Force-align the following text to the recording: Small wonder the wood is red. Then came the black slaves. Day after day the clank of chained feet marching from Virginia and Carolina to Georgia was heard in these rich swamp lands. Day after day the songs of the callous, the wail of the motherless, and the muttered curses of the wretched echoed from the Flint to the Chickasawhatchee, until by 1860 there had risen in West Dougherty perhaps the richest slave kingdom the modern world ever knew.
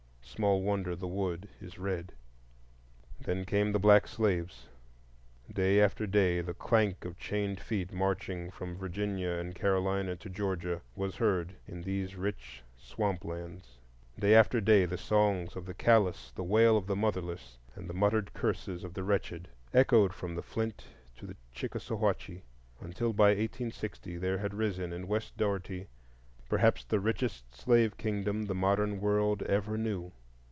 Small 0.33 0.63
wonder 0.63 0.95
the 0.95 1.09
wood 1.09 1.49
is 1.59 1.77
red. 1.77 2.13
Then 3.19 3.43
came 3.43 3.73
the 3.73 3.79
black 3.79 4.07
slaves. 4.07 4.67
Day 5.51 5.79
after 5.81 6.07
day 6.07 6.39
the 6.39 6.53
clank 6.53 7.03
of 7.05 7.19
chained 7.19 7.59
feet 7.59 7.91
marching 7.91 8.49
from 8.49 8.77
Virginia 8.77 9.31
and 9.31 9.53
Carolina 9.53 10.15
to 10.15 10.29
Georgia 10.29 10.81
was 10.95 11.17
heard 11.17 11.55
in 11.67 11.81
these 11.83 12.15
rich 12.15 12.63
swamp 12.77 13.25
lands. 13.25 13.77
Day 14.17 14.33
after 14.33 14.61
day 14.61 14.85
the 14.85 14.97
songs 14.97 15.57
of 15.57 15.65
the 15.65 15.73
callous, 15.73 16.31
the 16.31 16.45
wail 16.45 16.77
of 16.77 16.87
the 16.87 16.95
motherless, 16.95 17.59
and 17.75 17.89
the 17.89 17.93
muttered 17.93 18.33
curses 18.33 18.85
of 18.85 18.93
the 18.93 19.03
wretched 19.03 19.49
echoed 19.73 20.13
from 20.13 20.33
the 20.35 20.41
Flint 20.41 20.85
to 21.17 21.27
the 21.27 21.35
Chickasawhatchee, 21.53 22.41
until 22.79 23.11
by 23.11 23.27
1860 23.27 24.17
there 24.17 24.37
had 24.37 24.53
risen 24.55 24.93
in 24.93 25.09
West 25.09 25.35
Dougherty 25.37 25.87
perhaps 26.49 26.85
the 26.85 27.01
richest 27.01 27.53
slave 27.53 27.97
kingdom 27.97 28.43
the 28.45 28.55
modern 28.55 29.01
world 29.01 29.43
ever 29.43 29.77
knew. 29.77 30.11